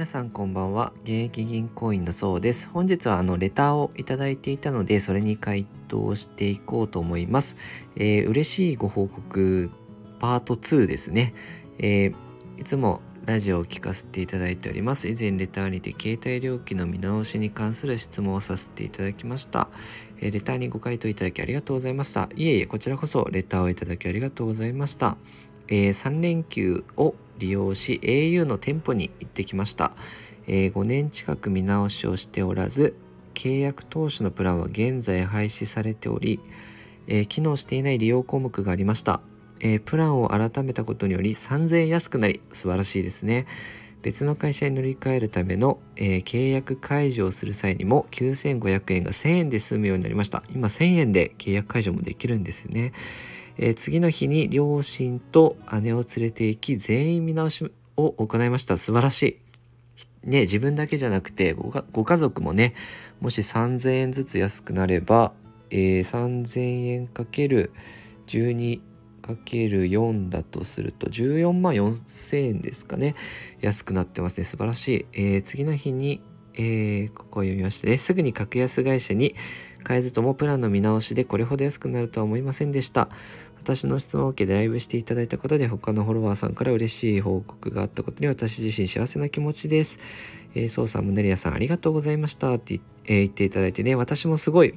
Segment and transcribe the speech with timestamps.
[0.00, 0.94] 皆さんこんばんは。
[1.02, 2.70] 現役銀行員のそうです。
[2.72, 7.58] 本日はあのレターをいただいていたので、それに回答していこうと思います。
[7.96, 9.70] えー、嬉しいご報告
[10.18, 11.34] パート2ですね。
[11.78, 12.14] えー、
[12.56, 15.06] いつもラジオを聞かせていただいております。
[15.06, 19.68] 以前レターにて携帯料金の見直しに関する質問をさせていただきました。
[20.18, 22.30] えー、レターにご回答いただきありがとうございました。
[22.36, 25.18] いえいえ、こちらこそレターをいただきありがとうございました。
[25.68, 29.92] えー、3連休を利用し au の店舗に行ってきました、
[30.46, 32.94] えー、5年近く見直しをしておらず
[33.34, 36.38] 契約当初のプランは現在廃止されており、
[37.08, 39.20] えー、機能していない利用項目がありました、
[39.58, 43.46] えー、プランを改めたことにより3000円安くなり素晴らしいですね。
[44.02, 50.42] 別の会社に乗り換えるための、えー、契約解除をする際にも9500円が1000円で済むようになりました。
[50.54, 52.92] 今1000円で契約解除もできるんですよね。
[53.58, 58.76] えー、次の日に両親と姉を連れて行き全員見直しを行いました。
[58.76, 59.40] 素晴らしい。
[60.24, 62.74] ね自分だけじゃなくてごご家族もね
[63.20, 65.32] もし3000円ずつ安くなれば、
[65.70, 67.72] えー、3000円かける
[68.26, 68.80] 12
[69.20, 73.14] かける4だとすると14万4000円ですかね。
[73.60, 74.44] 安くなってますね。
[74.44, 76.20] 素晴らしい、えー、次の日に、
[76.54, 79.34] えー、ここを読みまして、すぐに格安会社に
[79.86, 83.08] 変えずともプランの見直しでこれほど安くなるとは思いませんでした。
[83.62, 89.98] 私の質問を受けてライブしていただいたことで他のフォロワーさんから嬉しい報告があったことに私自身幸せな気持ちです。
[90.54, 94.74] えー、そうさん、ムネリアさんありがとうございましたって、言っていただいてね、私もすごい、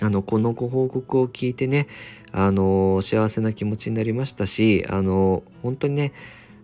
[0.00, 1.88] あの、このご報告を聞いてね、
[2.32, 6.12] あのー、幸せな気持ちになりましたし、あのー、本当にね、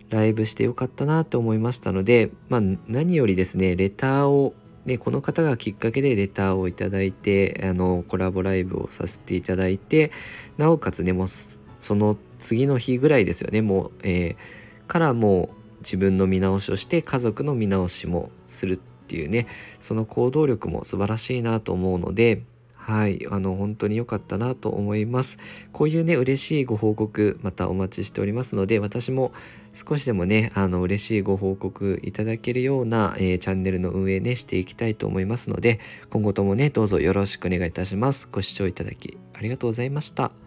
[0.09, 4.53] ライブしてよかったなと思いましたので、まあ、何よりですね、レターを
[4.85, 10.11] で、この方がきっかけでレターをいただいて、あの、コラボライブをさせていただいて、
[10.57, 19.47] なおかつね、もう、その次の日ぐらいですよね、もう、えー、からもう自分の見直しをして、家族の見直しもするっていうね、
[19.79, 22.43] その行動力も素晴らしいなと思うので、
[22.85, 25.37] はい、あの、本当に良かったなと思います。
[25.71, 29.31] こういうね、嬉しいご報告、またお待ちしておりますので、私も
[29.73, 35.79] 少しでもね、あの、嬉しいご報告いただけるような、えー、チャンネルの運営ね、していきたいと思いますので、
[36.09, 38.27] 今後ともね、どうぞよろしくお願いいたします。
[38.29, 40.42] ご視聴いただきありがとうございました。